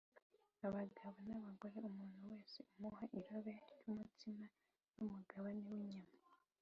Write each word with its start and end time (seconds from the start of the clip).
abagabo 0.67 1.17
n’abagore, 1.29 1.83
umuntu 1.87 2.21
wese 2.31 2.57
amuha 2.73 3.03
irobe 3.19 3.53
ry’umutsima 3.79 4.45
n’umugabane 4.97 5.63
w’inyama 5.71 6.13